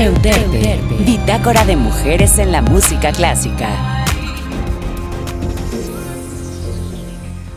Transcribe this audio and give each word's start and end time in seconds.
Euterpe, 0.00 0.80
bitácora 1.04 1.66
de 1.66 1.76
mujeres 1.76 2.38
en 2.38 2.52
la 2.52 2.62
música 2.62 3.12
clásica. 3.12 4.06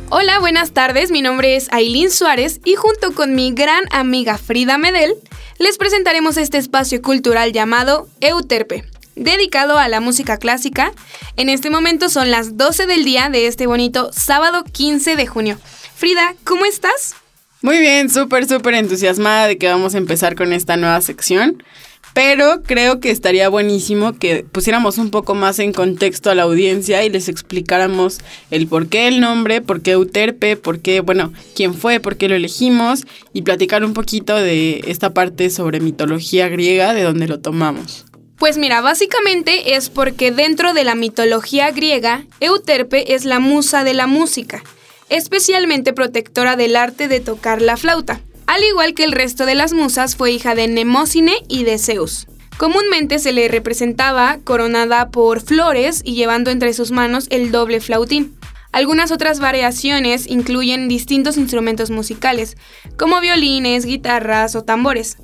Hola, 0.09 0.39
buenas 0.39 0.73
tardes. 0.73 1.09
Mi 1.09 1.21
nombre 1.21 1.55
es 1.55 1.71
Aileen 1.71 2.11
Suárez 2.11 2.59
y 2.65 2.75
junto 2.75 3.13
con 3.13 3.33
mi 3.33 3.53
gran 3.53 3.85
amiga 3.91 4.37
Frida 4.37 4.77
Medel 4.77 5.13
les 5.57 5.77
presentaremos 5.77 6.35
este 6.35 6.57
espacio 6.57 7.01
cultural 7.01 7.53
llamado 7.53 8.09
Euterpe, 8.19 8.83
dedicado 9.15 9.77
a 9.77 9.87
la 9.87 10.01
música 10.01 10.35
clásica. 10.35 10.91
En 11.37 11.47
este 11.47 11.69
momento 11.69 12.09
son 12.09 12.29
las 12.29 12.57
12 12.57 12.87
del 12.87 13.05
día 13.05 13.29
de 13.29 13.47
este 13.47 13.67
bonito 13.67 14.11
sábado 14.11 14.65
15 14.65 15.15
de 15.15 15.27
junio. 15.27 15.57
Frida, 15.95 16.35
¿cómo 16.43 16.65
estás? 16.65 17.15
Muy 17.61 17.79
bien, 17.79 18.09
súper, 18.09 18.45
súper 18.49 18.73
entusiasmada 18.73 19.47
de 19.47 19.57
que 19.57 19.69
vamos 19.69 19.95
a 19.95 19.97
empezar 19.97 20.35
con 20.35 20.51
esta 20.51 20.75
nueva 20.75 20.99
sección. 20.99 21.63
Pero 22.13 22.61
creo 22.61 22.99
que 22.99 23.09
estaría 23.09 23.49
buenísimo 23.49 24.13
que 24.13 24.45
pusiéramos 24.51 24.99
un 24.99 25.09
poco 25.09 25.33
más 25.33 25.57
en 25.57 25.73
contexto 25.73 26.29
a 26.29 26.35
la 26.35 26.43
audiencia 26.43 27.03
y 27.03 27.09
les 27.09 27.27
explicáramos 27.27 28.19
el 28.51 28.67
por 28.67 28.87
qué 28.87 29.07
el 29.07 29.19
nombre, 29.19 29.61
por 29.61 29.81
qué 29.81 29.91
Euterpe, 29.91 30.55
por 30.55 30.79
qué, 30.79 31.01
bueno, 31.01 31.33
quién 31.55 31.73
fue, 31.73 31.99
por 31.99 32.15
qué 32.17 32.29
lo 32.29 32.35
elegimos 32.35 33.03
y 33.33 33.41
platicar 33.41 33.83
un 33.83 33.93
poquito 33.93 34.35
de 34.35 34.83
esta 34.85 35.13
parte 35.13 35.49
sobre 35.49 35.79
mitología 35.79 36.49
griega, 36.49 36.93
de 36.93 37.01
donde 37.01 37.27
lo 37.27 37.39
tomamos. 37.39 38.05
Pues 38.37 38.57
mira, 38.57 38.81
básicamente 38.81 39.75
es 39.75 39.89
porque 39.89 40.31
dentro 40.31 40.73
de 40.73 40.83
la 40.83 40.95
mitología 40.95 41.71
griega, 41.71 42.25
Euterpe 42.41 43.15
es 43.15 43.25
la 43.25 43.39
musa 43.39 43.83
de 43.83 43.93
la 43.93 44.05
música, 44.05 44.61
especialmente 45.09 45.93
protectora 45.93 46.55
del 46.55 46.75
arte 46.75 47.07
de 47.07 47.21
tocar 47.21 47.61
la 47.61 47.77
flauta. 47.77 48.21
Al 48.45 48.63
igual 48.63 48.93
que 48.93 49.03
el 49.03 49.13
resto 49.13 49.45
de 49.45 49.55
las 49.55 49.73
musas, 49.73 50.15
fue 50.15 50.31
hija 50.31 50.53
de 50.55 50.67
Nemósine 50.67 51.33
y 51.47 51.63
de 51.63 51.77
Zeus. 51.77 52.27
Comúnmente 52.57 53.19
se 53.19 53.31
le 53.31 53.47
representaba 53.47 54.39
coronada 54.43 55.09
por 55.09 55.41
flores 55.41 56.01
y 56.03 56.13
llevando 56.13 56.51
entre 56.51 56.73
sus 56.73 56.91
manos 56.91 57.27
el 57.29 57.51
doble 57.51 57.79
flautín. 57.79 58.35
Algunas 58.71 59.11
otras 59.11 59.39
variaciones 59.39 60.27
incluyen 60.27 60.87
distintos 60.87 61.37
instrumentos 61.37 61.89
musicales, 61.89 62.57
como 62.97 63.21
violines, 63.21 63.85
guitarras 63.85 64.55
o 64.55 64.63
tambores. 64.63 65.17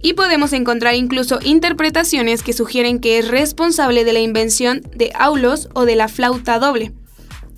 Y 0.00 0.14
podemos 0.14 0.52
encontrar 0.52 0.94
incluso 0.94 1.40
interpretaciones 1.42 2.42
que 2.42 2.52
sugieren 2.52 3.00
que 3.00 3.18
es 3.18 3.28
responsable 3.28 4.04
de 4.04 4.12
la 4.12 4.20
invención 4.20 4.82
de 4.94 5.12
aulos 5.14 5.68
o 5.74 5.84
de 5.84 5.96
la 5.96 6.08
flauta 6.08 6.58
doble. 6.58 6.92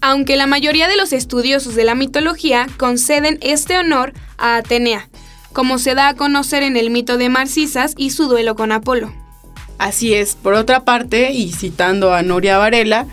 Aunque 0.01 0.37
la 0.37 0.47
mayoría 0.47 0.89
de 0.89 0.97
los 0.97 1.13
estudiosos 1.13 1.75
de 1.75 1.85
la 1.85 1.95
mitología 1.95 2.67
conceden 2.79 3.39
este 3.43 3.77
honor 3.77 4.15
a 4.39 4.57
Atenea, 4.57 5.09
como 5.53 5.79
se 5.79 5.95
da 5.95 6.09
a 6.09 6.15
conocer 6.15 6.63
en 6.63 6.77
el 6.77 6.91
mito 6.91 7.19
de 7.19 7.29
Marcisas 7.29 7.95
y 7.97 8.11
su 8.11 8.29
duelo 8.29 8.55
con 8.55 8.73
Apolo. 8.73 9.13
Así 9.79 10.15
es, 10.15 10.35
por 10.35 10.55
otra 10.55 10.85
parte, 10.85 11.33
y 11.33 11.53
citando 11.53 12.13
a 12.13 12.23
Noria 12.23 12.59
Varela, 12.59 13.07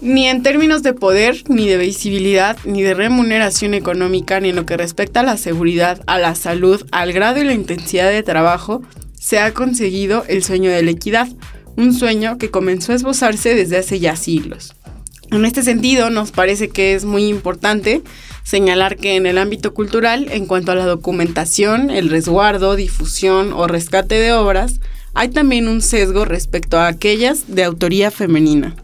ni 0.00 0.28
en 0.28 0.42
términos 0.42 0.82
de 0.82 0.94
poder, 0.94 1.42
ni 1.48 1.68
de 1.68 1.76
visibilidad, 1.76 2.56
ni 2.64 2.82
de 2.82 2.94
remuneración 2.94 3.74
económica, 3.74 4.40
ni 4.40 4.50
en 4.50 4.56
lo 4.56 4.66
que 4.66 4.76
respecta 4.76 5.20
a 5.20 5.24
la 5.24 5.36
seguridad, 5.36 6.02
a 6.06 6.18
la 6.18 6.34
salud, 6.34 6.86
al 6.92 7.12
grado 7.12 7.40
y 7.40 7.44
la 7.44 7.54
intensidad 7.54 8.10
de 8.10 8.22
trabajo, 8.22 8.82
se 9.18 9.38
ha 9.38 9.52
conseguido 9.52 10.24
el 10.28 10.42
sueño 10.42 10.70
de 10.70 10.82
la 10.82 10.92
equidad, 10.92 11.28
un 11.76 11.92
sueño 11.92 12.38
que 12.38 12.50
comenzó 12.50 12.92
a 12.92 12.96
esbozarse 12.96 13.54
desde 13.54 13.78
hace 13.78 14.00
ya 14.00 14.16
siglos. 14.16 14.74
En 15.30 15.44
este 15.44 15.62
sentido, 15.62 16.10
nos 16.10 16.32
parece 16.32 16.68
que 16.68 16.94
es 16.94 17.04
muy 17.04 17.26
importante 17.26 18.02
señalar 18.42 18.96
que 18.96 19.16
en 19.16 19.26
el 19.26 19.38
ámbito 19.38 19.74
cultural, 19.74 20.28
en 20.30 20.46
cuanto 20.46 20.72
a 20.72 20.74
la 20.74 20.86
documentación, 20.86 21.90
el 21.90 22.08
resguardo, 22.08 22.76
difusión 22.76 23.52
o 23.52 23.66
rescate 23.66 24.16
de 24.16 24.32
obras, 24.32 24.80
hay 25.14 25.28
también 25.28 25.68
un 25.68 25.82
sesgo 25.82 26.24
respecto 26.24 26.78
a 26.78 26.86
aquellas 26.86 27.54
de 27.54 27.64
autoría 27.64 28.10
femenina. 28.10 28.76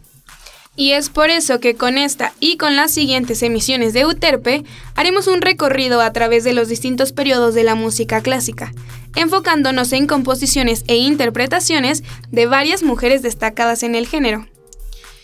Y 0.77 0.93
es 0.93 1.09
por 1.09 1.31
eso 1.31 1.59
que 1.59 1.75
con 1.75 1.97
esta 1.97 2.35
y 2.39 2.59
con 2.59 2.77
las 2.77 2.91
siguientes 2.91 3.43
emisiones 3.43 3.95
de 3.95 4.01
Euterpe 4.01 4.63
haremos 4.95 5.27
un 5.27 5.41
recorrido 5.41 6.03
a 6.03 6.13
través 6.13 6.45
de 6.45 6.53
los 6.53 6.69
distintos 6.69 7.13
periodos 7.13 7.55
de 7.55 7.65
la 7.65 7.75
música 7.75 8.21
clásica, 8.21 8.73
enfocándonos 9.15 9.93
en 9.95 10.07
composiciones 10.07 10.85
e 10.87 10.97
interpretaciones 10.97 12.05
de 12.31 12.47
varias 12.47 12.83
mujeres 12.83 13.23
destacadas 13.23 13.83
en 13.83 13.95
el 13.95 14.07
género. 14.07 14.47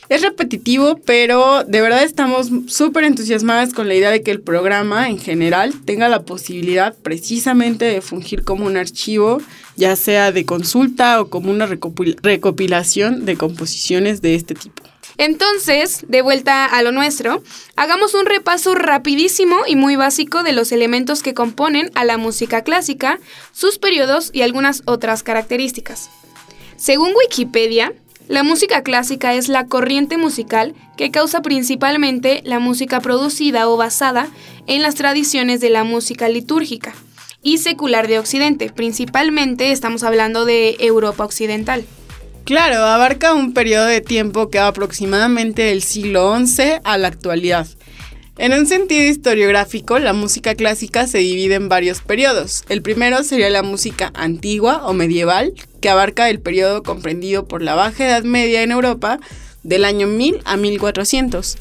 Es 0.09 0.21
repetitivo, 0.21 0.99
pero 1.05 1.65
de 1.65 1.81
verdad 1.81 2.03
estamos 2.03 2.51
súper 2.67 3.05
entusiasmadas 3.05 3.73
con 3.73 3.89
la 3.89 3.95
idea 3.95 4.11
de 4.11 4.23
que 4.23 4.31
el 4.31 4.41
programa 4.41 5.09
en 5.09 5.19
general 5.19 5.73
tenga 5.85 6.09
la 6.09 6.23
posibilidad 6.23 6.95
precisamente 7.03 7.85
de 7.85 8.01
fungir 8.01 8.45
como 8.45 8.67
un 8.67 8.77
archivo, 8.77 9.41
ya 9.77 9.97
sea 9.97 10.33
de 10.33 10.45
consulta 10.45 11.21
o 11.21 11.31
como 11.31 11.51
una 11.51 11.67
recopilación 11.67 13.25
de 13.25 13.37
composiciones 13.37 14.21
de 14.21 14.35
este 14.35 14.55
tipo. 14.55 14.83
Entonces, 15.19 16.05
de 16.09 16.23
vuelta 16.23 16.65
a 16.65 16.83
lo 16.83 16.91
nuestro, 16.91 17.43
hagamos 17.77 18.15
un 18.15 18.27
repaso 18.27 18.75
rapidísimo 18.75 19.59
y 19.67 19.77
muy 19.77 19.95
básico 19.97 20.43
de 20.43 20.53
los 20.53 20.73
elementos 20.73 21.23
que 21.23 21.35
componen 21.35 21.91
a 21.95 22.05
la 22.05 22.17
música 22.17 22.63
clásica, 22.65 23.19
sus 23.53 23.79
periodos 23.79 24.31
y 24.33 24.43
algunas 24.43 24.83
otras 24.87 25.23
características. 25.23 26.11
Según 26.77 27.13
Wikipedia, 27.15 27.93
la 28.29 28.43
música 28.43 28.83
clásica 28.83 29.35
es 29.35 29.49
la 29.49 29.67
corriente 29.67 30.17
musical 30.17 30.75
que 30.97 31.11
causa 31.11 31.43
principalmente 31.43 32.41
la 32.45 32.59
música 32.59 33.01
producida 33.01 33.69
o 33.69 33.77
basada 33.77 34.29
en 34.67 34.83
las 34.83 34.95
tradiciones 34.95 35.61
de 35.61 35.71
la 35.71 35.85
música 35.85 36.29
litúrgica 36.29 36.95
y 37.43 37.59
secular 37.59 38.07
de 38.09 38.19
Occidente, 38.19 38.71
principalmente 38.71 39.73
estamos 39.73 40.05
hablando 40.05 40.45
de 40.45 40.77
Europa 40.79 41.25
Occidental. 41.25 41.85
Claro, 42.45 42.85
abarca 42.85 43.35
un 43.35 43.53
periodo 43.53 43.87
de 43.87 44.01
tiempo 44.01 44.51
que 44.51 44.59
va 44.59 44.69
aproximadamente 44.69 45.63
del 45.63 45.83
siglo 45.83 46.37
XI 46.37 46.75
a 46.83 46.99
la 46.99 47.09
actualidad. 47.09 47.67
En 48.39 48.55
un 48.55 48.67
sentido 48.67 49.05
historiográfico, 49.05 49.99
la 49.99 50.15
música 50.15 50.55
clásica 50.55 51.07
se 51.07 51.19
divide 51.19 51.55
en 51.57 51.69
varios 51.69 52.01
periodos. 52.01 52.65
El 52.71 52.81
primero 52.81 53.23
sería 53.25 53.51
la 53.51 53.63
música 53.63 54.11
antigua 54.15 54.87
o 54.87 54.95
medieval, 54.95 55.53
que 55.83 55.91
abarca 55.91 56.31
el 56.31 56.41
periodo 56.41 56.83
comprendido 56.83 57.47
por 57.47 57.61
la 57.61 57.75
Baja 57.75 58.07
Edad 58.07 58.23
Media 58.23 58.63
en 58.63 58.71
Europa 58.71 59.21
del 59.63 59.85
año 59.85 60.07
1000 60.07 60.41
a 60.47 60.57
1400. 60.57 61.59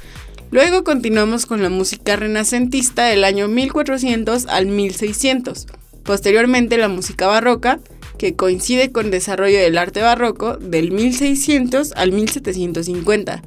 Luego 0.49 0.85
continuamos 0.85 1.45
con 1.45 1.61
la 1.61 1.69
música 1.69 2.15
renacentista 2.15 3.05
del 3.05 3.25
año 3.25 3.49
1400 3.49 4.47
al 4.47 4.67
1600. 4.67 5.67
Posteriormente 6.03 6.77
la 6.77 6.87
música 6.87 7.27
barroca, 7.27 7.79
que 8.17 8.35
coincide 8.37 8.93
con 8.93 9.07
el 9.07 9.11
desarrollo 9.11 9.59
del 9.59 9.77
arte 9.77 10.01
barroco 10.01 10.55
del 10.55 10.91
1600 10.91 11.91
al 11.97 12.13
1750. 12.13 13.41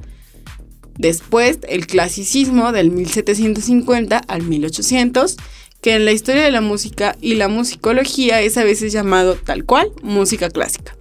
Después, 0.97 1.59
el 1.67 1.87
clasicismo 1.87 2.71
del 2.71 2.91
1750 2.91 4.17
al 4.17 4.43
1800, 4.43 5.37
que 5.81 5.95
en 5.95 6.05
la 6.05 6.13
historia 6.13 6.43
de 6.43 6.51
la 6.51 6.61
música 6.61 7.15
y 7.21 7.35
la 7.35 7.47
musicología 7.47 8.41
es 8.41 8.57
a 8.57 8.63
veces 8.63 8.93
llamado 8.93 9.35
tal 9.35 9.65
cual 9.65 9.91
música 10.01 10.49
clásica. 10.49 10.95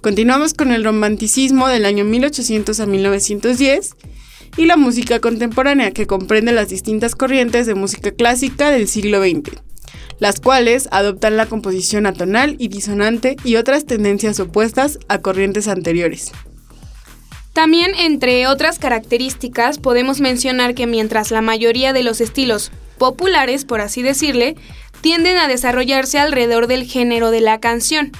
Continuamos 0.00 0.54
con 0.54 0.72
el 0.72 0.84
romanticismo 0.84 1.68
del 1.68 1.84
año 1.84 2.04
1800 2.04 2.80
a 2.80 2.86
1910 2.86 3.94
y 4.56 4.66
la 4.66 4.76
música 4.76 5.20
contemporánea 5.20 5.92
que 5.92 6.06
comprende 6.06 6.52
las 6.52 6.68
distintas 6.68 7.14
corrientes 7.14 7.66
de 7.66 7.74
música 7.74 8.10
clásica 8.12 8.70
del 8.70 8.88
siglo 8.88 9.20
XX, 9.20 9.60
las 10.18 10.40
cuales 10.40 10.88
adoptan 10.90 11.36
la 11.36 11.46
composición 11.46 12.06
atonal 12.06 12.56
y 12.58 12.68
disonante 12.68 13.36
y 13.44 13.56
otras 13.56 13.84
tendencias 13.84 14.40
opuestas 14.40 14.98
a 15.08 15.18
corrientes 15.18 15.68
anteriores. 15.68 16.32
También, 17.58 17.96
entre 17.96 18.46
otras 18.46 18.78
características, 18.78 19.78
podemos 19.78 20.20
mencionar 20.20 20.76
que 20.76 20.86
mientras 20.86 21.32
la 21.32 21.42
mayoría 21.42 21.92
de 21.92 22.04
los 22.04 22.20
estilos 22.20 22.70
populares, 22.98 23.64
por 23.64 23.80
así 23.80 24.00
decirle, 24.00 24.54
tienden 25.00 25.38
a 25.38 25.48
desarrollarse 25.48 26.20
alrededor 26.20 26.68
del 26.68 26.84
género 26.84 27.32
de 27.32 27.40
la 27.40 27.58
canción. 27.58 28.12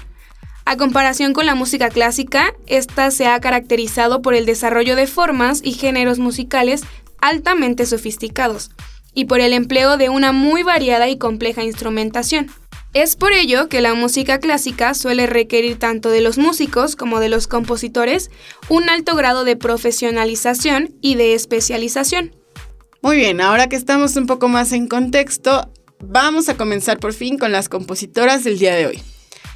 A 0.64 0.76
comparación 0.76 1.34
con 1.34 1.46
la 1.46 1.54
música 1.54 1.88
clásica, 1.88 2.52
esta 2.66 3.12
se 3.12 3.28
ha 3.28 3.38
caracterizado 3.38 4.22
por 4.22 4.34
el 4.34 4.44
desarrollo 4.44 4.96
de 4.96 5.06
formas 5.06 5.60
y 5.62 5.74
géneros 5.74 6.18
musicales 6.18 6.82
altamente 7.20 7.86
sofisticados 7.86 8.72
y 9.14 9.26
por 9.26 9.38
el 9.38 9.52
empleo 9.52 9.98
de 9.98 10.08
una 10.08 10.32
muy 10.32 10.64
variada 10.64 11.08
y 11.08 11.16
compleja 11.16 11.62
instrumentación. 11.62 12.50
Es 12.94 13.16
por 13.16 13.32
ello 13.32 13.68
que 13.68 13.82
la 13.82 13.92
música 13.94 14.40
clásica 14.40 14.94
suele 14.94 15.26
requerir 15.26 15.78
tanto 15.78 16.08
de 16.08 16.22
los 16.22 16.38
músicos 16.38 16.96
como 16.96 17.20
de 17.20 17.28
los 17.28 17.46
compositores 17.46 18.30
un 18.70 18.88
alto 18.88 19.14
grado 19.14 19.44
de 19.44 19.56
profesionalización 19.56 20.94
y 21.02 21.16
de 21.16 21.34
especialización. 21.34 22.34
Muy 23.02 23.16
bien, 23.16 23.42
ahora 23.42 23.68
que 23.68 23.76
estamos 23.76 24.16
un 24.16 24.26
poco 24.26 24.48
más 24.48 24.72
en 24.72 24.88
contexto, 24.88 25.70
vamos 26.00 26.48
a 26.48 26.56
comenzar 26.56 26.98
por 26.98 27.12
fin 27.12 27.36
con 27.36 27.52
las 27.52 27.68
compositoras 27.68 28.42
del 28.42 28.58
día 28.58 28.74
de 28.74 28.86
hoy. 28.86 29.02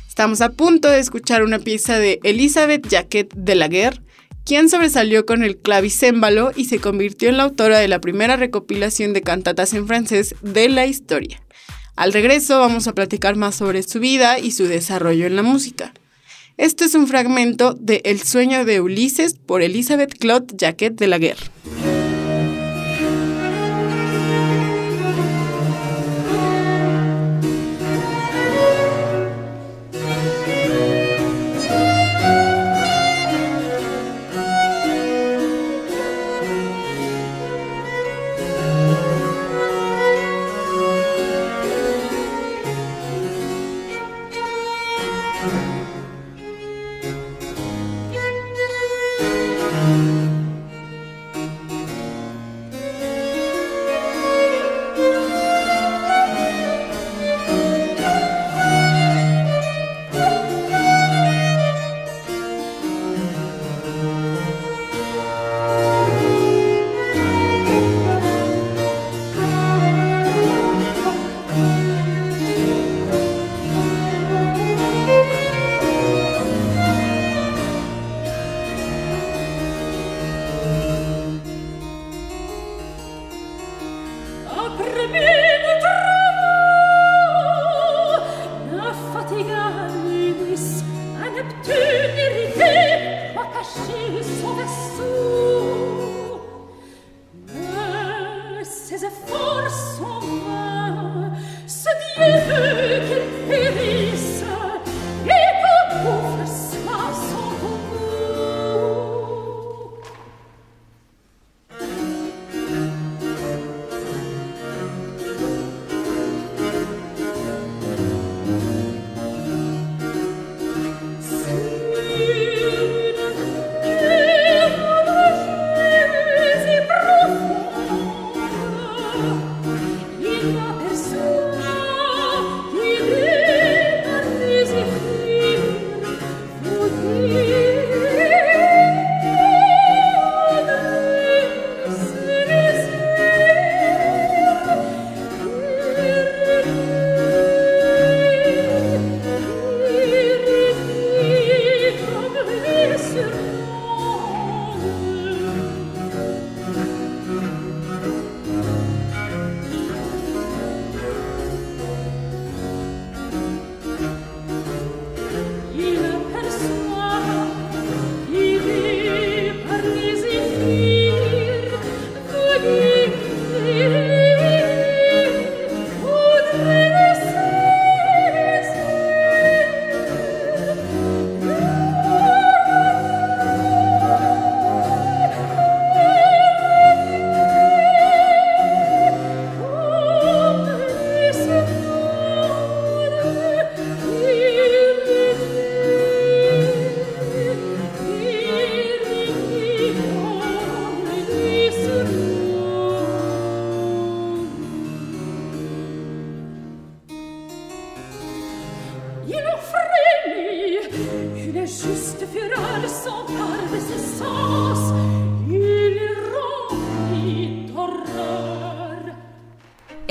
Estamos 0.07 0.43
a 0.43 0.51
punto 0.51 0.89
de 0.89 1.01
escuchar 1.01 1.43
una 1.43 1.59
pieza 1.59 1.99
de 1.99 2.21
Elizabeth 2.25 2.87
Jacquet 2.87 3.33
de 3.35 3.55
la 3.55 3.69
Guerre, 3.69 4.03
quien 4.45 4.69
sobresalió 4.69 5.25
con 5.25 5.43
el 5.43 5.57
clavicémbalo 5.57 6.53
y 6.55 6.67
se 6.67 6.81
convirtió 6.81 7.31
en 7.31 7.39
la 7.39 7.45
autora 7.45 7.79
de 7.79 7.89
la 7.89 8.01
primera 8.01 8.37
recopilación 8.37 9.15
de 9.15 9.23
cantatas 9.23 9.73
en 9.73 9.87
francés 9.87 10.35
de 10.43 10.69
la 10.69 10.85
historia. 10.85 11.43
Al 11.95 12.13
regreso 12.13 12.59
vamos 12.59 12.89
a 12.89 12.95
platicar 12.95 13.37
más 13.37 13.55
sobre 13.55 13.83
su 13.83 14.01
vida 14.01 14.39
y 14.39 14.53
su 14.53 14.65
desarrollo 14.65 15.27
en 15.27 15.37
la 15.37 15.43
música. 15.43 15.93
Este 16.57 16.85
es 16.85 16.95
un 16.95 17.07
fragmento 17.07 17.75
de 17.75 18.03
El 18.05 18.23
sueño 18.23 18.65
de 18.65 18.81
Ulises 18.81 19.35
por 19.35 19.63
Elizabeth 19.63 20.19
Claude 20.19 20.55
Jacquet 20.57 20.95
de 20.95 21.07
la 21.07 21.19
Guerre. 21.19 21.45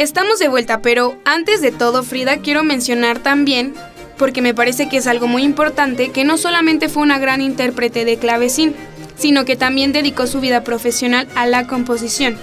Estamos 0.01 0.39
de 0.39 0.47
vuelta, 0.47 0.81
pero 0.81 1.15
antes 1.25 1.61
de 1.61 1.71
todo, 1.71 2.01
Frida, 2.01 2.37
quiero 2.37 2.63
mencionar 2.63 3.19
también, 3.19 3.75
porque 4.17 4.41
me 4.41 4.55
parece 4.55 4.89
que 4.89 4.97
es 4.97 5.05
algo 5.05 5.27
muy 5.27 5.43
importante, 5.43 6.09
que 6.09 6.23
no 6.23 6.39
solamente 6.39 6.89
fue 6.89 7.03
una 7.03 7.19
gran 7.19 7.39
intérprete 7.39 8.03
de 8.03 8.17
clavecín, 8.17 8.75
sino 9.15 9.45
que 9.45 9.55
también 9.55 9.91
dedicó 9.91 10.25
su 10.25 10.39
vida 10.39 10.63
profesional 10.63 11.27
a 11.35 11.45
la 11.45 11.67
composición. 11.67 12.35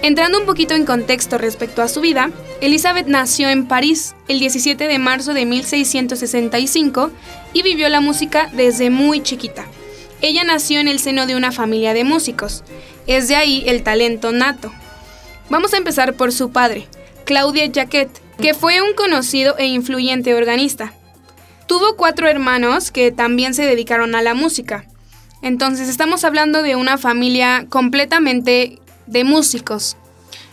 Entrando 0.00 0.38
un 0.38 0.46
poquito 0.46 0.74
en 0.74 0.84
contexto 0.84 1.38
respecto 1.38 1.82
a 1.82 1.88
su 1.88 2.00
vida, 2.00 2.30
Elizabeth 2.60 3.08
nació 3.08 3.48
en 3.48 3.66
París 3.66 4.14
el 4.28 4.38
17 4.38 4.86
de 4.86 4.98
marzo 5.00 5.34
de 5.34 5.46
1665 5.46 7.10
y 7.52 7.62
vivió 7.62 7.88
la 7.88 8.00
música 8.00 8.48
desde 8.52 8.90
muy 8.90 9.24
chiquita. 9.24 9.66
Ella 10.22 10.44
nació 10.44 10.78
en 10.78 10.86
el 10.86 11.00
seno 11.00 11.26
de 11.26 11.34
una 11.34 11.50
familia 11.50 11.94
de 11.94 12.04
músicos. 12.04 12.62
Es 13.08 13.26
de 13.26 13.34
ahí 13.34 13.64
el 13.66 13.82
talento 13.82 14.30
nato. 14.30 14.72
Vamos 15.54 15.72
a 15.72 15.76
empezar 15.76 16.14
por 16.14 16.32
su 16.32 16.50
padre, 16.50 16.88
Claudia 17.24 17.70
Jacquet, 17.70 18.10
que 18.42 18.54
fue 18.54 18.82
un 18.82 18.92
conocido 18.96 19.56
e 19.56 19.66
influyente 19.66 20.34
organista. 20.34 20.92
Tuvo 21.68 21.94
cuatro 21.94 22.26
hermanos 22.26 22.90
que 22.90 23.12
también 23.12 23.54
se 23.54 23.64
dedicaron 23.64 24.16
a 24.16 24.22
la 24.22 24.34
música. 24.34 24.84
Entonces 25.42 25.88
estamos 25.88 26.24
hablando 26.24 26.64
de 26.64 26.74
una 26.74 26.98
familia 26.98 27.66
completamente 27.68 28.80
de 29.06 29.22
músicos. 29.22 29.96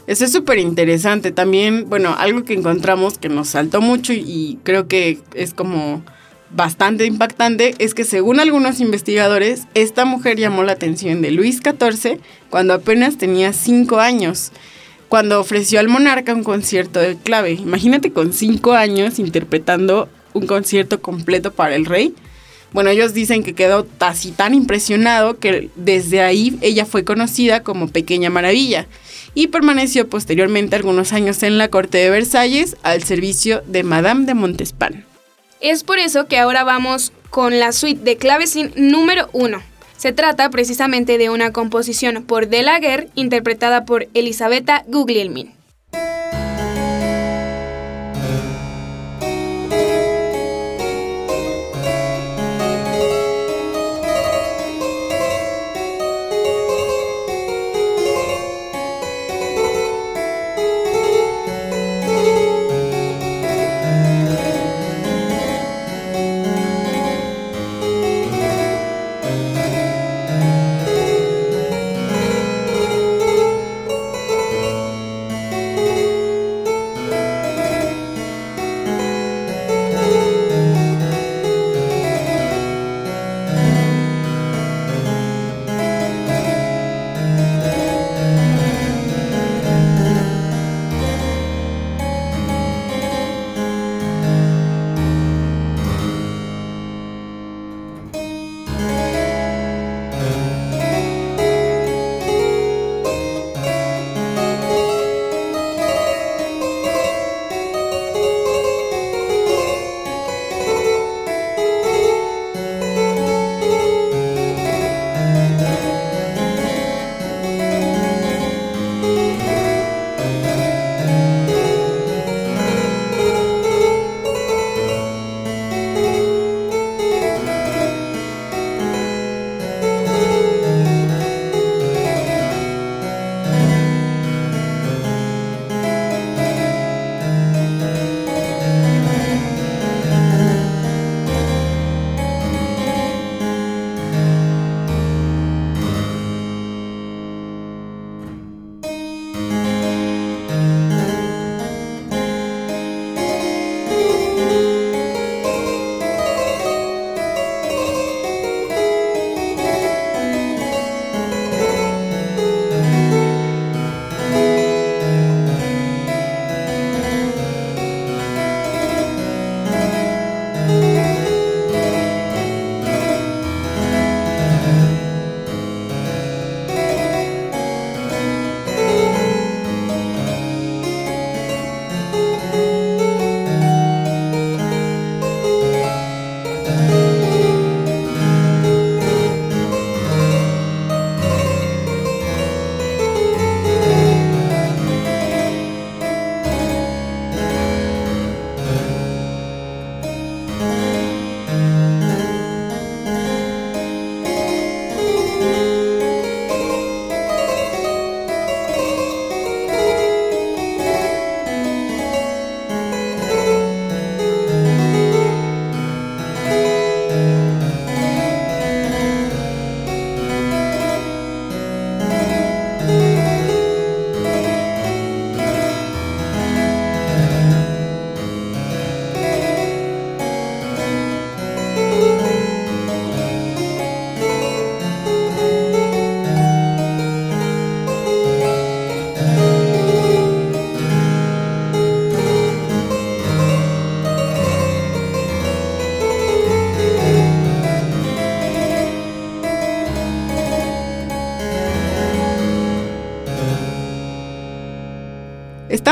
Eso 0.06 0.26
es 0.26 0.32
súper 0.32 0.60
interesante. 0.60 1.32
También, 1.32 1.90
bueno, 1.90 2.16
algo 2.16 2.44
que 2.44 2.54
encontramos 2.54 3.18
que 3.18 3.28
nos 3.28 3.48
saltó 3.48 3.82
mucho 3.82 4.14
y 4.14 4.60
creo 4.62 4.88
que 4.88 5.18
es 5.34 5.56
como 5.56 6.04
bastante 6.52 7.08
impactante 7.08 7.74
es 7.80 7.96
que 7.96 8.04
según 8.04 8.40
algunos 8.40 8.80
investigadores, 8.80 9.64
esta 9.74 10.06
mujer 10.06 10.38
llamó 10.38 10.62
la 10.62 10.74
atención 10.74 11.24
de 11.24 11.32
Luis 11.32 11.58
XIV 11.58 12.20
cuando 12.52 12.76
apenas 12.76 13.18
tenía 13.18 13.52
cinco 13.52 14.00
años 14.00 14.52
cuando 15.12 15.42
ofreció 15.42 15.82
al 15.82 15.90
monarca 15.90 16.34
un 16.34 16.46
concierto 16.46 17.02
de 17.02 17.18
clave. 17.18 17.52
Imagínate 17.52 18.14
con 18.14 18.32
cinco 18.32 18.72
años 18.72 19.20
interpretando 19.20 20.08
un 20.32 20.48
concierto 20.48 21.02
completo 21.02 21.52
para 21.52 21.76
el 21.76 21.86
rey. 21.86 22.16
Bueno, 22.72 22.92
ellos 22.92 23.14
dicen 23.14 23.44
que 23.44 23.54
quedó 23.54 23.86
así 24.00 24.32
tan 24.32 24.54
impresionado 24.54 25.38
que 25.38 25.70
desde 25.76 26.22
ahí 26.22 26.58
ella 26.62 26.86
fue 26.86 27.04
conocida 27.04 27.62
como 27.62 27.90
Pequeña 27.90 28.30
Maravilla 28.30 28.88
y 29.34 29.48
permaneció 29.48 30.08
posteriormente 30.08 30.78
algunos 30.78 31.12
años 31.12 31.44
en 31.44 31.58
la 31.58 31.68
corte 31.68 31.98
de 31.98 32.10
Versalles 32.10 32.78
al 32.82 33.04
servicio 33.04 33.64
de 33.68 33.84
Madame 33.84 34.26
de 34.26 34.34
Montespan. 34.34 35.06
Es 35.60 35.84
por 35.84 36.00
eso 36.00 36.28
que 36.28 36.40
ahora 36.40 36.64
vamos 36.64 37.12
con 37.30 37.60
la 37.60 37.74
suite 37.74 38.02
de 38.02 38.16
clavecín 38.16 38.72
número 38.78 39.28
uno. 39.34 39.62
Se 40.02 40.14
trata 40.14 40.50
precisamente 40.50 41.20
de 41.20 41.30
una 41.30 41.52
composición 41.52 42.24
por 42.24 42.48
Delaguerre 42.48 43.10
interpretada 43.14 43.86
por 43.86 44.08
Elisabetta 44.16 44.84
Guglielmin. 44.88 45.54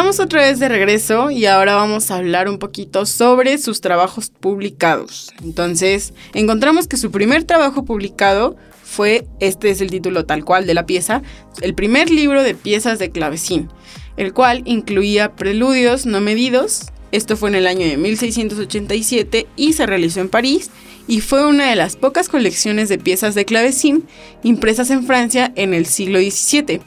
Estamos 0.09 0.25
otra 0.25 0.41
vez 0.41 0.57
de 0.57 0.69
regreso 0.69 1.29
y 1.29 1.45
ahora 1.45 1.75
vamos 1.75 2.09
a 2.09 2.15
hablar 2.15 2.49
un 2.49 2.57
poquito 2.57 3.05
sobre 3.05 3.59
sus 3.59 3.79
trabajos 3.79 4.31
publicados. 4.31 5.31
Entonces, 5.43 6.15
encontramos 6.33 6.87
que 6.87 6.97
su 6.97 7.11
primer 7.11 7.43
trabajo 7.43 7.85
publicado 7.85 8.57
fue, 8.81 9.27
este 9.39 9.69
es 9.69 9.81
el 9.81 9.91
título 9.91 10.25
tal 10.25 10.43
cual 10.43 10.65
de 10.65 10.73
la 10.73 10.87
pieza, 10.87 11.21
el 11.61 11.75
primer 11.75 12.09
libro 12.09 12.41
de 12.41 12.55
piezas 12.55 12.97
de 12.97 13.11
clavecín, 13.11 13.69
el 14.17 14.33
cual 14.33 14.63
incluía 14.65 15.35
preludios 15.35 16.07
no 16.07 16.21
medidos. 16.21 16.87
Esto 17.11 17.37
fue 17.37 17.49
en 17.49 17.55
el 17.55 17.67
año 17.67 17.85
de 17.85 17.97
1687 17.97 19.45
y 19.55 19.73
se 19.73 19.85
realizó 19.85 20.21
en 20.21 20.29
París 20.29 20.71
y 21.07 21.21
fue 21.21 21.45
una 21.45 21.69
de 21.69 21.75
las 21.75 21.97
pocas 21.97 22.29
colecciones 22.29 22.89
de 22.89 22.97
piezas 22.97 23.35
de 23.35 23.45
clavecín 23.45 24.05
impresas 24.41 24.89
en 24.89 25.05
Francia 25.05 25.53
en 25.55 25.75
el 25.75 25.85
siglo 25.85 26.17
XVII, 26.17 26.81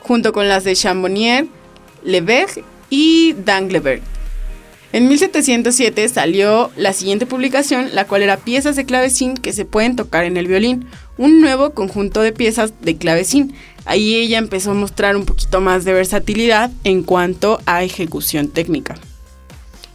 junto 0.00 0.32
con 0.32 0.48
las 0.48 0.62
de 0.62 0.76
Chambonnier, 0.76 1.48
Leberg 2.02 2.64
y 2.90 3.34
Dangleberg. 3.44 4.02
En 4.92 5.06
1707 5.08 6.08
salió 6.08 6.70
la 6.76 6.94
siguiente 6.94 7.26
publicación, 7.26 7.90
la 7.92 8.06
cual 8.06 8.22
era 8.22 8.38
piezas 8.38 8.74
de 8.74 8.86
clavecín 8.86 9.36
que 9.36 9.52
se 9.52 9.66
pueden 9.66 9.96
tocar 9.96 10.24
en 10.24 10.38
el 10.38 10.46
violín, 10.46 10.86
un 11.18 11.40
nuevo 11.42 11.70
conjunto 11.74 12.22
de 12.22 12.32
piezas 12.32 12.72
de 12.80 12.96
clavecín. 12.96 13.54
Ahí 13.84 14.14
ella 14.14 14.38
empezó 14.38 14.70
a 14.70 14.74
mostrar 14.74 15.16
un 15.16 15.26
poquito 15.26 15.60
más 15.60 15.84
de 15.84 15.92
versatilidad 15.92 16.70
en 16.84 17.02
cuanto 17.02 17.60
a 17.66 17.84
ejecución 17.84 18.48
técnica. 18.48 18.94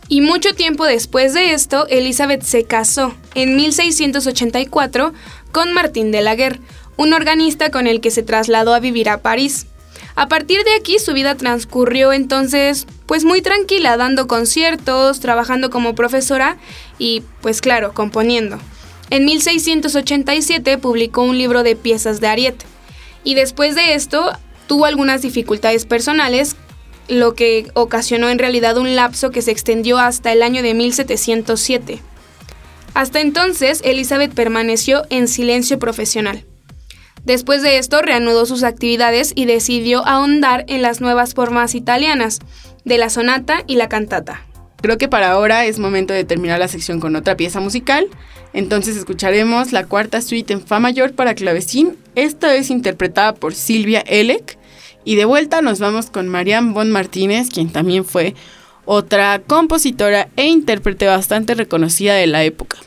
Y 0.09 0.21
mucho 0.21 0.53
tiempo 0.53 0.85
después 0.85 1.33
de 1.33 1.53
esto, 1.53 1.87
Elizabeth 1.87 2.43
se 2.43 2.65
casó 2.65 3.15
en 3.33 3.55
1684 3.55 5.13
con 5.51 5.73
Martín 5.73 6.11
de 6.11 6.21
la 6.21 6.35
Guerre, 6.35 6.59
un 6.97 7.13
organista 7.13 7.71
con 7.71 7.87
el 7.87 7.99
que 7.99 8.11
se 8.11 8.21
trasladó 8.21 8.75
a 8.75 8.79
vivir 8.79 9.09
a 9.09 9.21
París. 9.21 9.65
A 10.15 10.27
partir 10.27 10.63
de 10.63 10.75
aquí 10.75 10.99
su 10.99 11.13
vida 11.13 11.35
transcurrió 11.35 12.13
entonces 12.13 12.85
pues 13.07 13.25
muy 13.25 13.41
tranquila, 13.41 13.97
dando 13.97 14.27
conciertos, 14.27 15.19
trabajando 15.19 15.69
como 15.69 15.95
profesora 15.95 16.57
y 16.99 17.23
pues 17.41 17.61
claro, 17.61 17.93
componiendo. 17.93 18.59
En 19.09 19.25
1687 19.25 20.77
publicó 20.77 21.23
un 21.23 21.37
libro 21.37 21.63
de 21.63 21.75
piezas 21.75 22.21
de 22.21 22.27
Ariete 22.27 22.65
y 23.23 23.35
después 23.35 23.75
de 23.75 23.95
esto 23.95 24.31
tuvo 24.67 24.85
algunas 24.85 25.21
dificultades 25.21 25.85
personales, 25.85 26.55
lo 27.07 27.33
que 27.35 27.69
ocasionó 27.73 28.29
en 28.29 28.39
realidad 28.39 28.77
un 28.77 28.95
lapso 28.95 29.31
que 29.31 29.41
se 29.41 29.51
extendió 29.51 29.97
hasta 29.97 30.31
el 30.31 30.41
año 30.41 30.61
de 30.61 30.73
1707. 30.73 31.99
Hasta 32.93 33.19
entonces, 33.21 33.81
Elizabeth 33.83 34.33
permaneció 34.33 35.03
en 35.09 35.27
silencio 35.27 35.79
profesional. 35.79 36.45
Después 37.23 37.61
de 37.61 37.77
esto 37.77 38.01
reanudó 38.01 38.45
sus 38.45 38.63
actividades 38.63 39.31
y 39.35 39.45
decidió 39.45 40.05
ahondar 40.05 40.65
en 40.67 40.81
las 40.81 40.99
nuevas 40.99 41.33
formas 41.33 41.73
italianas, 41.73 42.39
de 42.83 42.97
la 42.97 43.09
sonata 43.09 43.63
y 43.65 43.77
la 43.77 43.87
cantata. 43.87 44.45
Creo 44.81 44.97
que 44.97 45.07
para 45.07 45.31
ahora 45.31 45.65
es 45.65 45.79
momento 45.79 46.13
de 46.13 46.25
terminar 46.25 46.59
la 46.59 46.67
sección 46.67 46.99
con 46.99 47.15
otra 47.15 47.37
pieza 47.37 47.61
musical, 47.61 48.07
entonces 48.51 48.97
escucharemos 48.97 49.71
la 49.71 49.85
cuarta 49.85 50.21
suite 50.21 50.51
en 50.51 50.61
Fa 50.61 50.79
mayor 50.79 51.13
para 51.13 51.35
clavecín, 51.35 51.95
esta 52.15 52.47
vez 52.51 52.69
interpretada 52.69 53.33
por 53.33 53.55
Silvia 53.55 54.01
Elec, 54.01 54.57
y 55.05 55.15
de 55.15 55.23
vuelta 55.23 55.61
nos 55.61 55.79
vamos 55.79 56.09
con 56.09 56.27
Marianne 56.27 56.73
Bon 56.73 56.91
Martínez, 56.91 57.47
quien 57.49 57.71
también 57.71 58.03
fue 58.03 58.35
otra 58.83 59.41
compositora 59.47 60.27
e 60.35 60.47
intérprete 60.47 61.07
bastante 61.07 61.55
reconocida 61.55 62.15
de 62.15 62.27
la 62.27 62.43
época. 62.43 62.77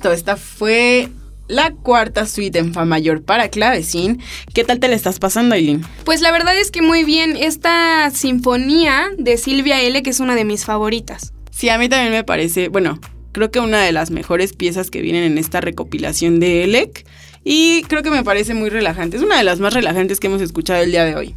Listo, 0.00 0.12
esta 0.12 0.36
fue 0.36 1.10
la 1.46 1.72
cuarta 1.72 2.24
suite 2.24 2.58
en 2.58 2.72
Fa 2.72 2.86
mayor 2.86 3.22
para 3.22 3.50
clavecín. 3.50 4.18
¿Qué 4.54 4.64
tal 4.64 4.80
te 4.80 4.88
la 4.88 4.94
estás 4.94 5.18
pasando, 5.18 5.54
Aileen? 5.54 5.84
Pues 6.06 6.22
la 6.22 6.32
verdad 6.32 6.58
es 6.58 6.70
que 6.70 6.80
muy 6.80 7.04
bien. 7.04 7.36
Esta 7.36 8.10
sinfonía 8.10 9.10
de 9.18 9.36
Silvia 9.36 9.78
L, 9.82 10.02
que 10.02 10.08
es 10.08 10.20
una 10.20 10.34
de 10.36 10.46
mis 10.46 10.64
favoritas. 10.64 11.34
Sí, 11.50 11.68
a 11.68 11.76
mí 11.76 11.90
también 11.90 12.12
me 12.12 12.24
parece, 12.24 12.68
bueno, 12.68 12.98
creo 13.32 13.50
que 13.50 13.60
una 13.60 13.82
de 13.82 13.92
las 13.92 14.10
mejores 14.10 14.54
piezas 14.54 14.90
que 14.90 15.02
vienen 15.02 15.24
en 15.24 15.36
esta 15.36 15.60
recopilación 15.60 16.40
de 16.40 16.64
Elec. 16.64 17.04
Y 17.44 17.82
creo 17.82 18.02
que 18.02 18.10
me 18.10 18.24
parece 18.24 18.54
muy 18.54 18.70
relajante. 18.70 19.18
Es 19.18 19.22
una 19.22 19.36
de 19.36 19.44
las 19.44 19.60
más 19.60 19.74
relajantes 19.74 20.18
que 20.18 20.28
hemos 20.28 20.40
escuchado 20.40 20.82
el 20.82 20.92
día 20.92 21.04
de 21.04 21.14
hoy. 21.14 21.34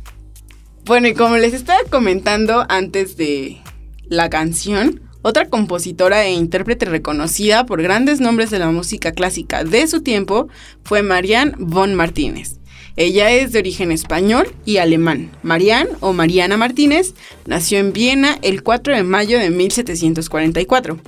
Bueno, 0.85 1.09
y 1.09 1.15
como 1.15 1.35
les 1.35 1.53
estaba 1.53 1.81
comentando 1.89 2.65
antes 2.69 3.17
de 3.17 3.61
la 4.07 4.29
canción, 4.29 5.01
otra 5.23 5.49
compositora 5.49 6.25
e 6.25 6.31
intérprete 6.33 6.85
reconocida 6.85 7.65
por 7.65 7.81
grandes 7.81 8.19
nombres 8.19 8.51
de 8.51 8.59
la 8.59 8.69
música 8.69 9.13
clásica 9.13 9.63
de 9.63 9.87
su 9.87 10.01
tiempo 10.01 10.49
fue 10.83 11.01
Marianne 11.01 11.53
von 11.57 11.95
Martínez. 11.95 12.57
Ella 12.95 13.31
es 13.31 13.51
de 13.51 13.59
origen 13.59 13.91
español 13.91 14.53
y 14.65 14.77
alemán. 14.77 15.31
Marianne 15.41 15.89
o 15.99 16.13
Mariana 16.13 16.57
Martínez 16.57 17.15
nació 17.47 17.79
en 17.79 17.91
Viena 17.91 18.37
el 18.43 18.61
4 18.61 18.95
de 18.95 19.03
mayo 19.03 19.39
de 19.39 19.49
1744. 19.49 20.99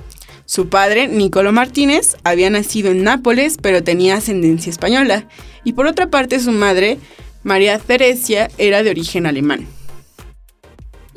Su 0.46 0.68
padre, 0.68 1.08
Nicolo 1.08 1.52
Martínez, 1.52 2.16
había 2.24 2.50
nacido 2.50 2.90
en 2.90 3.04
Nápoles 3.04 3.58
pero 3.60 3.84
tenía 3.84 4.16
ascendencia 4.16 4.70
española. 4.70 5.28
Y 5.62 5.74
por 5.74 5.86
otra 5.86 6.10
parte 6.10 6.40
su 6.40 6.52
madre, 6.52 6.98
María 7.44 7.78
Teresia, 7.78 8.50
era 8.56 8.82
de 8.82 8.90
origen 8.90 9.26
alemán. 9.26 9.66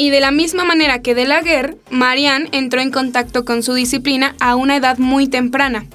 Y 0.01 0.11
de 0.11 0.21
la 0.21 0.31
misma 0.31 0.63
manera 0.63 1.01
que 1.01 1.13
de 1.13 1.25
la 1.25 1.41
guerra, 1.41 1.75
Marianne 1.89 2.47
entró 2.53 2.79
en 2.79 2.89
contacto 2.89 3.43
con 3.43 3.63
su 3.63 3.73
disciplina 3.73 4.33
a 4.39 4.55
una 4.55 4.77
edad 4.77 4.97
muy 4.97 5.27
temprana. 5.27 5.87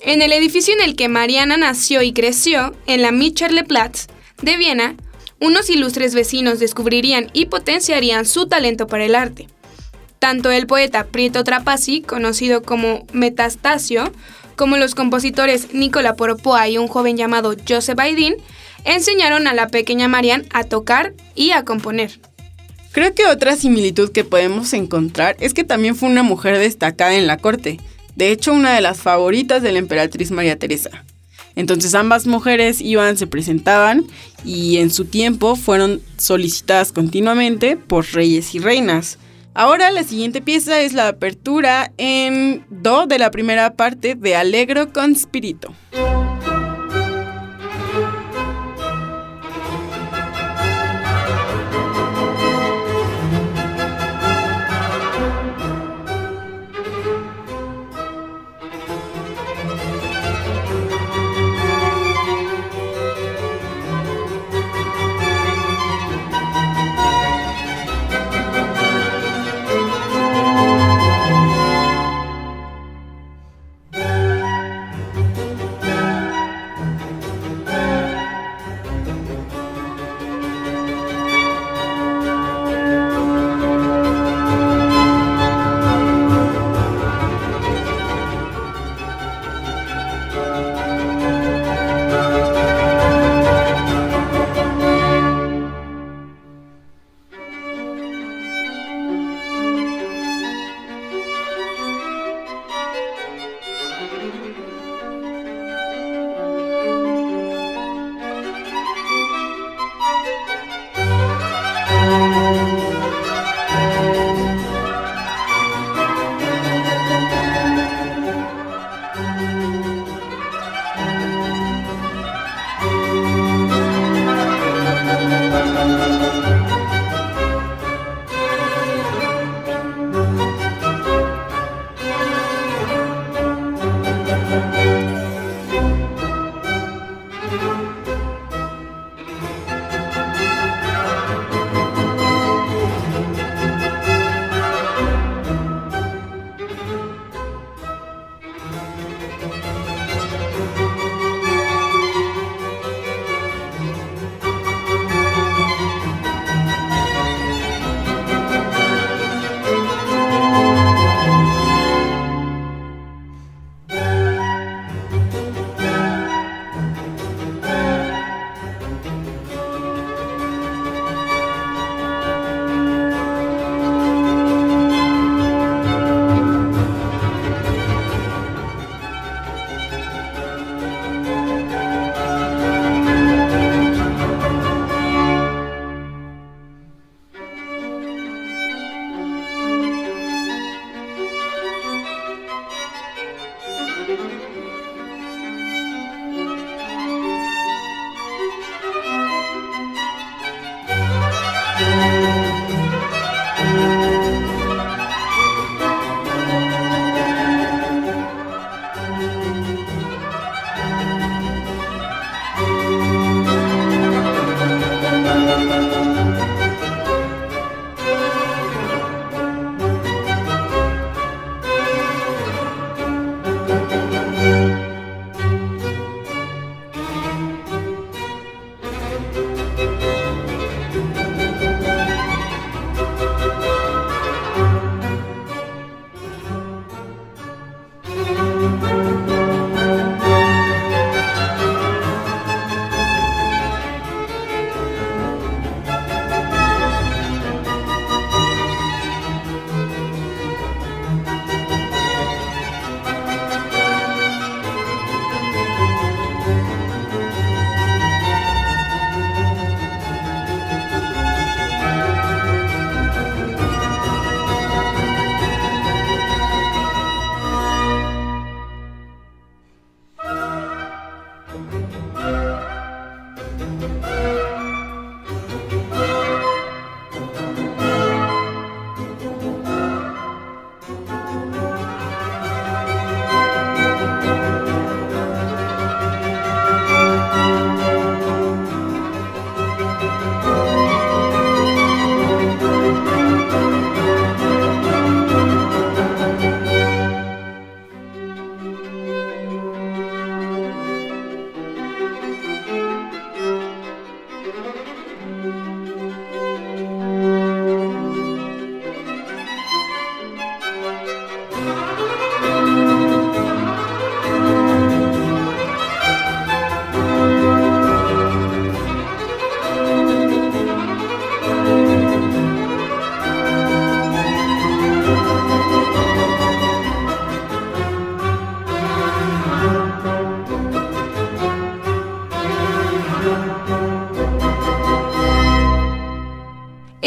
En 0.00 0.22
el 0.22 0.32
edificio 0.32 0.72
en 0.72 0.80
el 0.80 0.96
que 0.96 1.10
Mariana 1.10 1.58
nació 1.58 2.00
y 2.00 2.14
creció, 2.14 2.74
en 2.86 3.02
la 3.02 3.12
Platz 3.64 4.06
de 4.40 4.56
Viena, 4.56 4.96
unos 5.38 5.68
ilustres 5.68 6.14
vecinos 6.14 6.60
descubrirían 6.60 7.28
y 7.34 7.44
potenciarían 7.44 8.24
su 8.24 8.46
talento 8.46 8.86
para 8.86 9.04
el 9.04 9.14
arte. 9.14 9.48
Tanto 10.18 10.50
el 10.50 10.66
poeta 10.66 11.04
Prieto 11.04 11.44
Trapassi, 11.44 12.00
conocido 12.00 12.62
como 12.62 13.06
Metastasio, 13.12 14.14
como 14.56 14.78
los 14.78 14.94
compositores 14.94 15.74
Nicola 15.74 16.16
Poropoa 16.16 16.70
y 16.70 16.78
un 16.78 16.88
joven 16.88 17.18
llamado 17.18 17.54
Joseph 17.68 18.00
Haydn, 18.00 18.36
enseñaron 18.86 19.46
a 19.46 19.52
la 19.52 19.68
pequeña 19.68 20.08
Marianne 20.08 20.46
a 20.54 20.64
tocar 20.64 21.12
y 21.34 21.50
a 21.50 21.66
componer. 21.66 22.18
Creo 22.96 23.14
que 23.14 23.26
otra 23.26 23.56
similitud 23.56 24.10
que 24.10 24.24
podemos 24.24 24.72
encontrar 24.72 25.36
es 25.38 25.52
que 25.52 25.64
también 25.64 25.96
fue 25.96 26.08
una 26.08 26.22
mujer 26.22 26.56
destacada 26.56 27.14
en 27.14 27.26
la 27.26 27.36
corte, 27.36 27.78
de 28.14 28.30
hecho 28.30 28.54
una 28.54 28.74
de 28.74 28.80
las 28.80 28.96
favoritas 28.96 29.60
de 29.62 29.70
la 29.70 29.80
emperatriz 29.80 30.30
María 30.30 30.58
Teresa. 30.58 31.04
Entonces 31.56 31.94
ambas 31.94 32.26
mujeres 32.26 32.80
iban, 32.80 33.18
se 33.18 33.26
presentaban 33.26 34.06
y 34.46 34.78
en 34.78 34.88
su 34.88 35.04
tiempo 35.04 35.56
fueron 35.56 36.00
solicitadas 36.16 36.90
continuamente 36.90 37.76
por 37.76 38.06
reyes 38.14 38.54
y 38.54 38.60
reinas. 38.60 39.18
Ahora 39.52 39.90
la 39.90 40.02
siguiente 40.02 40.40
pieza 40.40 40.80
es 40.80 40.94
la 40.94 41.08
apertura 41.08 41.92
en 41.98 42.64
Do 42.70 43.06
de 43.06 43.18
la 43.18 43.30
primera 43.30 43.74
parte 43.74 44.14
de 44.14 44.36
Alegro 44.36 44.90
con 44.94 45.14
Spirito. 45.14 45.74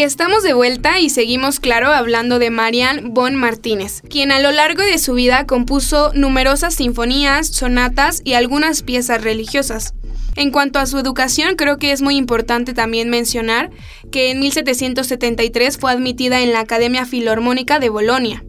Estamos 0.09 0.41
de 0.41 0.53
vuelta 0.53 0.99
y 0.99 1.11
seguimos, 1.11 1.59
claro, 1.59 1.89
hablando 1.93 2.39
de 2.39 2.49
Marianne 2.49 3.11
von 3.11 3.35
Martínez, 3.35 4.01
quien 4.09 4.31
a 4.31 4.39
lo 4.39 4.51
largo 4.51 4.81
de 4.81 4.97
su 4.97 5.13
vida 5.13 5.45
compuso 5.45 6.11
numerosas 6.15 6.73
sinfonías, 6.73 7.49
sonatas 7.49 8.23
y 8.25 8.33
algunas 8.33 8.81
piezas 8.81 9.23
religiosas. 9.23 9.93
En 10.35 10.49
cuanto 10.49 10.79
a 10.79 10.87
su 10.87 10.97
educación, 10.97 11.55
creo 11.55 11.77
que 11.77 11.91
es 11.91 12.01
muy 12.01 12.15
importante 12.15 12.73
también 12.73 13.11
mencionar 13.11 13.69
que 14.11 14.31
en 14.31 14.39
1773 14.39 15.77
fue 15.77 15.91
admitida 15.91 16.41
en 16.41 16.53
la 16.53 16.61
Academia 16.61 17.05
Filarmónica 17.05 17.77
de 17.77 17.89
Bolonia. 17.89 18.43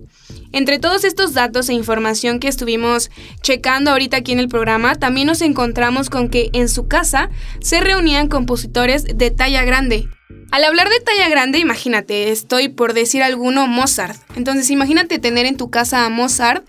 Entre 0.52 0.78
todos 0.78 1.04
estos 1.04 1.34
datos 1.34 1.68
e 1.68 1.74
información 1.74 2.40
que 2.40 2.48
estuvimos 2.48 3.10
checando 3.42 3.90
ahorita 3.90 4.16
aquí 4.16 4.32
en 4.32 4.40
el 4.40 4.48
programa, 4.48 4.94
también 4.94 5.26
nos 5.26 5.42
encontramos 5.42 6.08
con 6.08 6.30
que 6.30 6.48
en 6.54 6.70
su 6.70 6.88
casa 6.88 7.28
se 7.60 7.82
reunían 7.82 8.28
compositores 8.28 9.04
de 9.04 9.30
talla 9.30 9.62
grande. 9.62 10.08
Al 10.50 10.64
hablar 10.64 10.88
de 10.88 10.98
talla 10.98 11.28
grande, 11.28 11.58
imagínate, 11.58 12.30
estoy 12.32 12.68
por 12.68 12.92
decir 12.92 13.22
alguno 13.22 13.68
Mozart. 13.68 14.20
Entonces 14.34 14.68
imagínate 14.70 15.20
tener 15.20 15.46
en 15.46 15.56
tu 15.56 15.70
casa 15.70 16.04
a 16.04 16.08
Mozart 16.08 16.66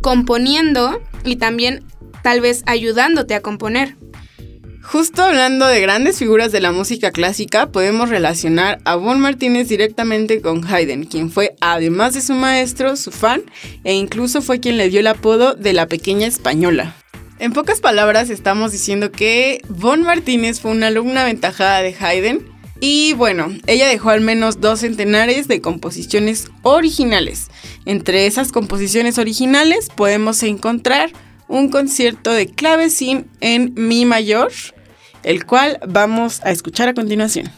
componiendo 0.00 1.02
y 1.24 1.36
también 1.36 1.84
tal 2.22 2.40
vez 2.40 2.62
ayudándote 2.66 3.34
a 3.34 3.40
componer. 3.40 3.96
Justo 4.82 5.22
hablando 5.22 5.66
de 5.66 5.80
grandes 5.80 6.18
figuras 6.18 6.52
de 6.52 6.60
la 6.60 6.70
música 6.70 7.10
clásica, 7.10 7.72
podemos 7.72 8.10
relacionar 8.10 8.78
a 8.84 8.94
Von 8.96 9.18
Martínez 9.18 9.66
directamente 9.66 10.40
con 10.40 10.64
Haydn, 10.64 11.04
quien 11.04 11.30
fue, 11.30 11.56
además 11.60 12.14
de 12.14 12.20
su 12.20 12.34
maestro, 12.34 12.94
su 12.96 13.10
fan, 13.10 13.42
e 13.82 13.94
incluso 13.94 14.42
fue 14.42 14.60
quien 14.60 14.76
le 14.76 14.90
dio 14.90 15.00
el 15.00 15.06
apodo 15.06 15.54
de 15.54 15.72
la 15.72 15.86
pequeña 15.86 16.26
española. 16.26 16.94
En 17.38 17.52
pocas 17.52 17.80
palabras, 17.80 18.28
estamos 18.28 18.72
diciendo 18.72 19.10
que 19.10 19.62
Von 19.68 20.02
Martínez 20.02 20.60
fue 20.60 20.70
una 20.70 20.88
alumna 20.88 21.22
aventajada 21.22 21.80
de 21.80 21.96
Haydn, 21.98 22.53
y 22.86 23.14
bueno, 23.14 23.48
ella 23.66 23.88
dejó 23.88 24.10
al 24.10 24.20
menos 24.20 24.60
dos 24.60 24.80
centenares 24.80 25.48
de 25.48 25.62
composiciones 25.62 26.50
originales. 26.60 27.48
Entre 27.86 28.26
esas 28.26 28.52
composiciones 28.52 29.16
originales 29.16 29.88
podemos 29.88 30.42
encontrar 30.42 31.10
un 31.48 31.70
concierto 31.70 32.30
de 32.30 32.46
clavecín 32.46 33.26
en 33.40 33.72
Mi 33.74 34.04
mayor, 34.04 34.52
el 35.22 35.46
cual 35.46 35.80
vamos 35.88 36.42
a 36.44 36.50
escuchar 36.50 36.90
a 36.90 36.92
continuación. 36.92 37.50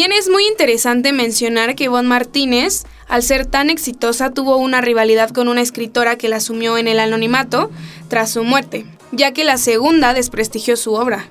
También 0.00 0.18
es 0.18 0.30
muy 0.30 0.46
interesante 0.46 1.12
mencionar 1.12 1.74
que 1.74 1.84
Yvonne 1.84 2.08
Martínez, 2.08 2.84
al 3.06 3.22
ser 3.22 3.44
tan 3.44 3.68
exitosa, 3.68 4.32
tuvo 4.32 4.56
una 4.56 4.80
rivalidad 4.80 5.28
con 5.28 5.46
una 5.46 5.60
escritora 5.60 6.16
que 6.16 6.30
la 6.30 6.36
asumió 6.36 6.78
en 6.78 6.88
el 6.88 6.98
anonimato 7.00 7.70
tras 8.08 8.30
su 8.30 8.42
muerte, 8.42 8.86
ya 9.12 9.32
que 9.32 9.44
la 9.44 9.58
segunda 9.58 10.14
desprestigió 10.14 10.78
su 10.78 10.94
obra. 10.94 11.28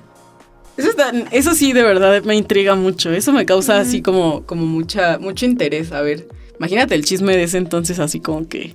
Eso, 0.76 0.90
eso 1.32 1.54
sí, 1.56 1.72
de 1.72 1.82
verdad 1.82 2.22
me 2.22 2.36
intriga 2.36 2.76
mucho. 2.76 3.10
Eso 3.10 3.32
me 3.32 3.44
causa 3.44 3.80
así 3.80 4.02
como, 4.02 4.46
como 4.46 4.66
mucha, 4.66 5.18
mucho 5.18 5.46
interés. 5.46 5.90
A 5.90 6.00
ver, 6.00 6.28
imagínate 6.56 6.94
el 6.94 7.04
chisme 7.04 7.36
de 7.36 7.42
ese 7.42 7.58
entonces, 7.58 7.98
así 7.98 8.20
como 8.20 8.46
que, 8.46 8.74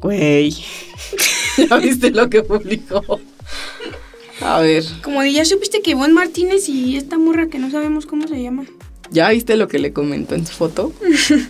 güey, 0.00 0.54
¿ya 1.56 1.76
viste 1.78 2.10
lo 2.10 2.28
que 2.28 2.42
publicó? 2.42 3.18
A 4.42 4.60
ver. 4.60 4.84
Como 5.02 5.22
de 5.22 5.32
ya 5.32 5.46
supiste 5.46 5.80
que 5.80 5.92
Yvonne 5.92 6.12
Martínez 6.12 6.68
y 6.68 6.98
esta 6.98 7.16
morra 7.16 7.48
que 7.48 7.58
no 7.58 7.70
sabemos 7.70 8.04
cómo 8.04 8.28
se 8.28 8.42
llama. 8.42 8.66
¿Ya 9.10 9.28
viste 9.30 9.56
lo 9.56 9.68
que 9.68 9.78
le 9.78 9.92
comentó 9.92 10.34
en 10.34 10.46
su 10.46 10.52
foto? 10.52 10.92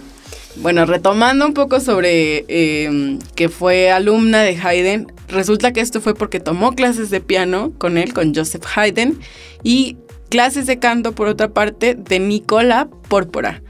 bueno, 0.57 0.87
retomando 0.87 1.47
un 1.47 1.55
poco 1.55 1.81
sobre 1.81 2.45
em, 2.49 3.19
que 3.35 3.49
fue 3.49 3.91
alumna 3.91 4.43
de 4.43 4.57
Haydn, 4.57 5.13
resulta 5.29 5.73
que 5.73 5.81
esto 5.81 6.01
fue 6.01 6.15
porque 6.15 6.41
tomó 6.41 6.75
clases 6.75 7.11
de 7.11 7.21
piano 7.21 7.73
con 7.79 7.99
él, 7.99 8.13
con 8.15 8.35
Joseph 8.35 8.65
Haydn, 8.75 9.19
y 9.63 9.97
clases 10.31 10.67
de 10.67 10.79
canto, 10.79 11.13
por 11.13 11.29
otra 11.29 11.49
parte, 11.49 11.95
de 11.95 12.19
Nicola 12.19 12.89
Pórpora. 13.09 13.63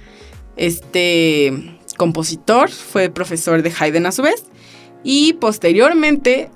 Este 0.56 1.78
compositor 1.96 2.70
fue 2.70 3.08
profesor 3.08 3.62
de 3.62 3.72
Haydn 3.76 4.06
a 4.06 4.12
su 4.12 4.22
vez, 4.22 4.44
y 5.02 5.32
posteriormente 5.34 6.50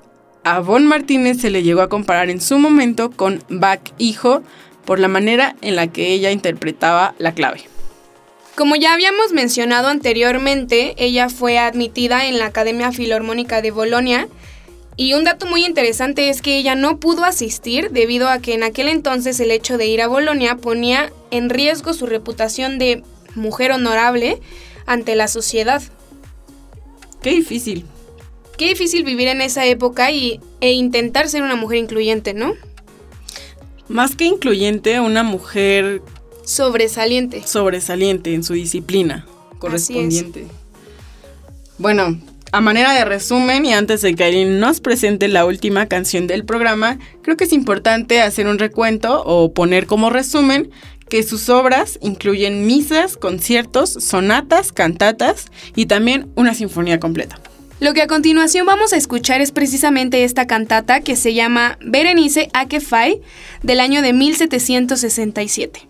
a 0.45 0.59
Von 0.59 0.85
Martínez 0.85 1.41
se 1.41 1.49
le 1.49 1.63
llegó 1.63 1.81
a 1.81 1.89
comparar 1.89 2.29
en 2.29 2.39
su 2.39 2.59
momento 2.59 3.09
con 3.09 3.43
Bach 3.49 3.81
hijo, 3.97 4.43
por 4.85 4.99
la 4.99 5.07
manera 5.07 5.55
en 5.61 5.75
la 5.75 5.87
que 5.87 6.13
ella 6.13 6.31
interpretaba 6.31 7.15
la 7.17 7.33
clave. 7.33 7.61
Como 8.55 8.75
ya 8.75 8.93
habíamos 8.93 9.33
mencionado 9.33 9.89
anteriormente, 9.89 10.95
ella 10.97 11.29
fue 11.29 11.57
admitida 11.57 12.25
en 12.25 12.39
la 12.39 12.45
Academia 12.45 12.91
Filarmónica 12.91 13.61
de 13.61 13.71
Bolonia 13.71 14.29
y 14.97 15.13
un 15.13 15.25
dato 15.25 15.45
muy 15.45 15.65
interesante 15.65 16.29
es 16.29 16.41
que 16.41 16.57
ella 16.57 16.75
no 16.75 16.99
pudo 16.99 17.25
asistir 17.25 17.91
debido 17.91 18.29
a 18.29 18.39
que 18.39 18.53
en 18.53 18.63
aquel 18.63 18.87
entonces 18.87 19.39
el 19.41 19.51
hecho 19.51 19.77
de 19.77 19.87
ir 19.87 20.01
a 20.01 20.07
Bolonia 20.07 20.55
ponía 20.55 21.11
en 21.31 21.49
riesgo 21.49 21.93
su 21.93 22.05
reputación 22.05 22.79
de 22.79 23.03
mujer 23.35 23.73
honorable 23.73 24.39
ante 24.85 25.15
la 25.15 25.27
sociedad. 25.27 25.81
Qué 27.21 27.31
difícil. 27.31 27.85
Qué 28.57 28.69
difícil 28.69 29.03
vivir 29.03 29.27
en 29.27 29.41
esa 29.41 29.65
época 29.65 30.11
y, 30.11 30.39
e 30.61 30.71
intentar 30.71 31.27
ser 31.27 31.41
una 31.41 31.57
mujer 31.57 31.79
incluyente, 31.79 32.33
¿no? 32.33 32.53
Más 33.87 34.15
que 34.15 34.25
incluyente, 34.25 34.99
una 34.99 35.23
mujer 35.23 36.01
sobresaliente. 36.43 37.43
Sobresaliente 37.45 38.33
en 38.33 38.43
su 38.43 38.53
disciplina 38.53 39.25
correspondiente. 39.59 40.47
Bueno, 41.77 42.19
a 42.51 42.61
manera 42.61 42.93
de 42.93 43.05
resumen 43.05 43.65
y 43.65 43.73
antes 43.73 44.01
de 44.01 44.15
que 44.15 44.23
Aileen 44.23 44.59
nos 44.59 44.79
presente 44.79 45.27
la 45.27 45.45
última 45.45 45.87
canción 45.87 46.27
del 46.27 46.45
programa, 46.45 46.99
creo 47.21 47.35
que 47.35 47.43
es 47.43 47.53
importante 47.53 48.21
hacer 48.21 48.47
un 48.47 48.59
recuento 48.59 49.23
o 49.25 49.53
poner 49.53 49.87
como 49.87 50.09
resumen 50.09 50.71
que 51.09 51.21
sus 51.23 51.49
obras 51.49 51.99
incluyen 52.01 52.65
misas, 52.65 53.17
conciertos, 53.17 53.91
sonatas, 53.91 54.71
cantatas 54.71 55.47
y 55.75 55.85
también 55.85 56.31
una 56.35 56.53
sinfonía 56.53 56.99
completa. 56.99 57.39
Lo 57.79 57.93
que 57.93 58.01
a 58.01 58.07
continuación 58.07 58.65
vamos 58.65 58.93
a 58.93 58.97
escuchar 58.97 59.41
es 59.41 59.51
precisamente 59.51 60.23
esta 60.23 60.47
cantata 60.47 61.01
que 61.01 61.17
se 61.17 61.33
llama 61.33 61.77
Berenice 61.81 62.49
Akefai 62.53 63.21
del 63.63 63.81
año 63.81 64.01
de 64.01 64.13
1767. 64.13 65.89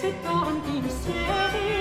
si 0.00 0.14
tanti 0.22 0.78
insieme 0.78 1.79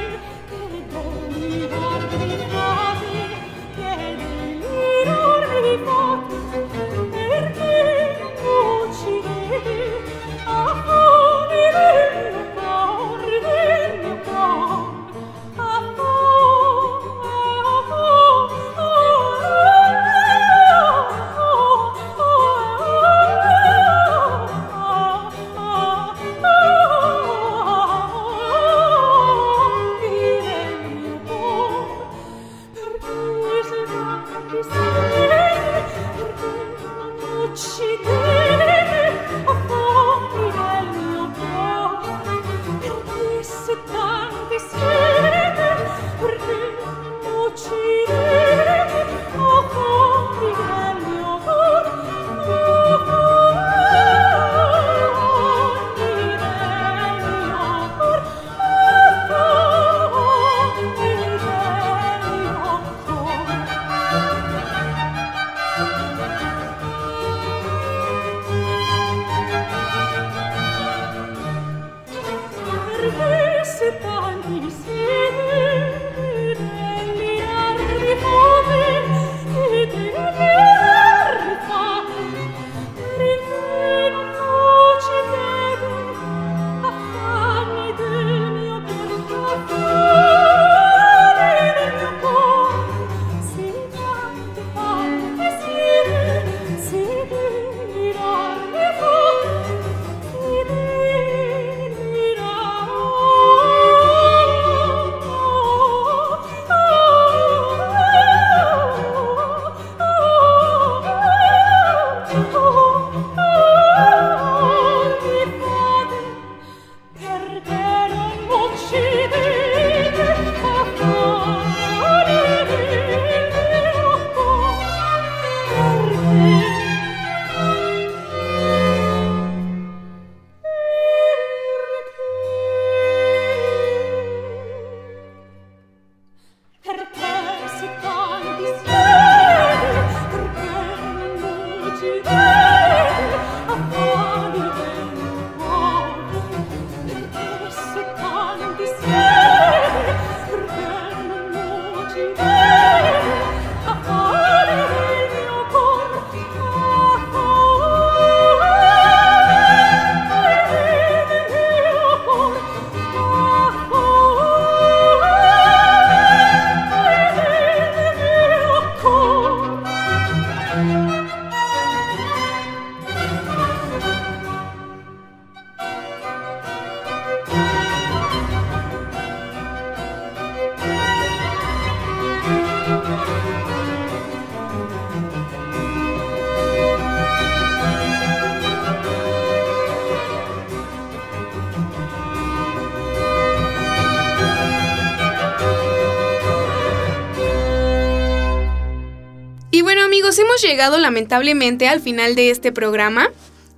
llegado 200.70 201.00
lamentablemente 201.00 201.88
al 201.88 202.00
final 202.00 202.36
de 202.36 202.52
este 202.52 202.72
programa. 202.72 203.30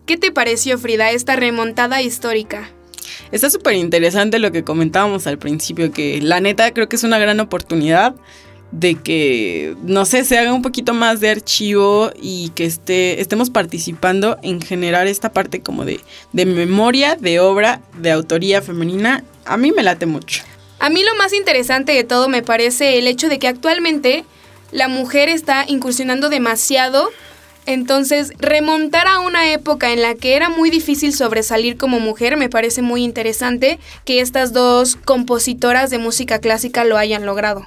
¿Qué 0.05 0.17
te 0.17 0.31
pareció, 0.31 0.77
Frida, 0.77 1.11
esta 1.11 1.37
remontada 1.37 2.01
histórica? 2.01 2.69
Está 3.31 3.49
súper 3.49 3.75
interesante 3.75 4.39
lo 4.39 4.51
que 4.51 4.65
comentábamos 4.65 5.25
al 5.25 5.37
principio, 5.37 5.93
que 5.93 6.21
la 6.21 6.41
neta 6.41 6.73
creo 6.73 6.89
que 6.89 6.97
es 6.97 7.03
una 7.03 7.17
gran 7.17 7.39
oportunidad 7.39 8.13
de 8.71 8.95
que, 8.95 9.75
no 9.83 10.05
sé, 10.05 10.25
se 10.25 10.37
haga 10.37 10.53
un 10.53 10.61
poquito 10.61 10.93
más 10.93 11.21
de 11.21 11.29
archivo 11.29 12.11
y 12.21 12.49
que 12.55 12.65
esté, 12.65 13.21
estemos 13.21 13.49
participando 13.49 14.37
en 14.43 14.61
generar 14.61 15.07
esta 15.07 15.31
parte 15.31 15.61
como 15.61 15.85
de, 15.85 16.01
de 16.33 16.45
memoria, 16.45 17.15
de 17.15 17.39
obra, 17.39 17.81
de 17.99 18.11
autoría 18.11 18.61
femenina. 18.61 19.23
A 19.45 19.55
mí 19.55 19.71
me 19.71 19.83
late 19.83 20.05
mucho. 20.05 20.43
A 20.79 20.89
mí 20.89 21.03
lo 21.03 21.15
más 21.15 21.31
interesante 21.31 21.93
de 21.93 22.03
todo 22.03 22.27
me 22.27 22.43
parece 22.43 22.97
el 22.97 23.07
hecho 23.07 23.29
de 23.29 23.39
que 23.39 23.47
actualmente 23.47 24.25
la 24.72 24.88
mujer 24.88 25.30
está 25.30 25.65
incursionando 25.67 26.30
demasiado. 26.30 27.09
Entonces, 27.65 28.34
remontar 28.39 29.07
a 29.07 29.19
una 29.19 29.51
época 29.51 29.93
en 29.93 30.01
la 30.01 30.15
que 30.15 30.36
era 30.36 30.49
muy 30.49 30.69
difícil 30.69 31.13
sobresalir 31.13 31.78
como 31.78 31.99
mujer, 31.99 32.36
me 32.36 32.49
parece 32.49 32.82
muy 32.82 33.03
interesante 33.03 33.80
que 34.03 34.19
estas 34.19 34.51
dos 34.51 34.95
compositoras 34.95 35.89
de 35.91 35.99
música 35.99 36.39
clásica 36.39 36.84
lo 36.84 36.97
hayan 36.97 37.26
logrado. 37.26 37.65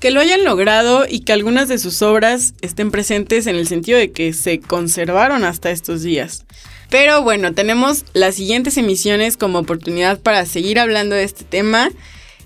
Que 0.00 0.10
lo 0.10 0.20
hayan 0.20 0.44
logrado 0.44 1.06
y 1.08 1.20
que 1.20 1.32
algunas 1.32 1.68
de 1.68 1.78
sus 1.78 2.02
obras 2.02 2.54
estén 2.60 2.90
presentes 2.90 3.46
en 3.46 3.56
el 3.56 3.66
sentido 3.68 3.98
de 3.98 4.10
que 4.10 4.32
se 4.32 4.60
conservaron 4.60 5.44
hasta 5.44 5.70
estos 5.70 6.02
días. 6.02 6.44
Pero 6.90 7.22
bueno, 7.22 7.54
tenemos 7.54 8.04
las 8.12 8.34
siguientes 8.34 8.76
emisiones 8.76 9.38
como 9.38 9.60
oportunidad 9.60 10.20
para 10.20 10.44
seguir 10.44 10.78
hablando 10.78 11.14
de 11.14 11.24
este 11.24 11.44
tema. 11.44 11.88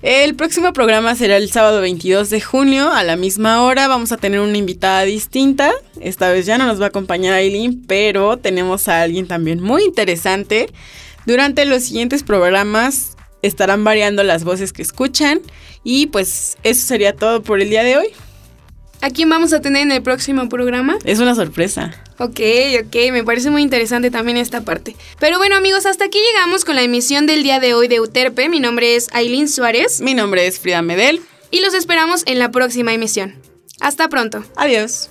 El 0.09 0.37
próximo 0.37 0.73
programa 0.73 1.17
será 1.17 1.37
el 1.37 1.51
sábado 1.51 1.81
22 1.81 2.31
de 2.31 2.41
junio 2.41 2.93
a 2.93 3.03
la 3.03 3.17
misma 3.17 3.65
hora. 3.65 3.89
Vamos 3.89 4.13
a 4.13 4.17
tener 4.17 4.39
una 4.39 4.57
invitada 4.57 5.03
distinta. 5.03 5.73
Esta 6.01 6.31
vez 6.31 6.47
ya 6.47 6.59
no 6.59 6.67
nos 6.67 6.81
va 6.81 6.85
a 6.85 6.89
acompañar 6.91 7.35
Aileen, 7.35 7.83
pero 7.89 8.37
tenemos 8.37 8.87
a 8.87 9.03
alguien 9.03 9.27
también 9.27 9.61
muy 9.61 9.83
interesante. 9.83 10.69
Durante 11.27 11.65
los 11.65 11.83
siguientes 11.83 12.23
programas 12.23 13.17
estarán 13.43 13.83
variando 13.83 14.23
las 14.23 14.45
voces 14.45 14.73
que 14.73 14.83
escuchan 14.83 15.41
y 15.83 16.07
pues 16.07 16.57
eso 16.63 16.87
sería 16.87 17.13
todo 17.13 17.43
por 17.43 17.61
el 17.61 17.69
día 17.69 17.83
de 17.83 17.97
hoy. 17.97 18.07
¿A 19.01 19.11
quién 19.11 19.29
vamos 19.29 19.53
a 19.53 19.61
tener 19.61 19.83
en 19.83 19.93
el 19.93 20.03
próximo 20.03 20.49
programa? 20.49 20.99
Es 21.05 21.19
una 21.19 21.35
sorpresa. 21.35 21.95
Ok, 22.19 22.41
ok, 22.85 22.97
me 23.13 23.25
parece 23.25 23.51
muy 23.51 23.63
interesante 23.63 24.11
también 24.11 24.37
esta 24.37 24.63
parte. 24.63 24.97
Pero 25.21 25.39
bueno 25.39 25.57
amigos, 25.57 25.87
hasta 25.87 26.07
aquí 26.07 26.19
llegamos 26.33 26.65
con 26.65 26.77
la 26.77 26.83
emisión 26.83 27.27
del 27.27 27.43
día 27.43 27.61
de 27.61 27.75
hoy 27.75 27.89
de 27.89 28.01
Uterpe. 28.01 28.49
Mi 28.49 28.61
nombre 28.61 28.97
es 28.97 29.09
Aileen 29.13 29.49
Suárez. 29.49 30.01
Mi 30.01 30.15
nombre 30.15 30.47
es 30.47 30.59
Frida 30.59 30.83
Medel. 30.83 31.21
Y 31.51 31.61
los 31.61 31.75
esperamos 31.75 32.23
en 32.27 32.39
la 32.39 32.51
próxima 32.51 32.93
emisión. 32.93 33.35
Hasta 33.81 34.09
pronto. 34.09 34.45
Adiós. 34.57 35.11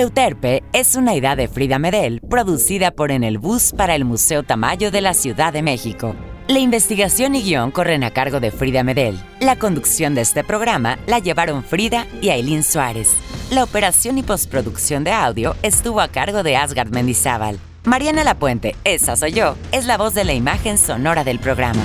Euterpe 0.00 0.62
es 0.72 0.96
una 0.96 1.14
idea 1.14 1.36
de 1.36 1.46
Frida 1.46 1.78
Medel 1.78 2.22
producida 2.22 2.90
por 2.90 3.12
En 3.12 3.22
el 3.22 3.36
Bus 3.36 3.74
para 3.76 3.94
el 3.94 4.06
Museo 4.06 4.42
Tamayo 4.42 4.90
de 4.90 5.02
la 5.02 5.12
Ciudad 5.12 5.52
de 5.52 5.60
México. 5.60 6.16
La 6.48 6.58
investigación 6.58 7.34
y 7.34 7.42
guion 7.42 7.70
corren 7.70 8.02
a 8.02 8.10
cargo 8.10 8.40
de 8.40 8.50
Frida 8.50 8.82
Medel. 8.82 9.20
La 9.40 9.58
conducción 9.58 10.14
de 10.14 10.22
este 10.22 10.42
programa 10.42 10.98
la 11.06 11.18
llevaron 11.18 11.62
Frida 11.62 12.06
y 12.22 12.30
Aileen 12.30 12.62
Suárez. 12.62 13.14
La 13.50 13.62
operación 13.62 14.16
y 14.16 14.22
postproducción 14.22 15.04
de 15.04 15.12
audio 15.12 15.54
estuvo 15.62 16.00
a 16.00 16.08
cargo 16.08 16.42
de 16.42 16.56
Asgard 16.56 16.88
Mendizábal. 16.88 17.58
Mariana 17.84 18.24
Lapuente, 18.24 18.76
esa 18.84 19.16
soy 19.16 19.32
yo, 19.32 19.54
es 19.70 19.84
la 19.84 19.98
voz 19.98 20.14
de 20.14 20.24
la 20.24 20.32
imagen 20.32 20.78
sonora 20.78 21.24
del 21.24 21.40
programa. 21.40 21.82